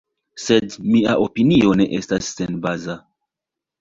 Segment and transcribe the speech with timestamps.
[0.43, 2.97] Sed mia opinio ne estas senbaza.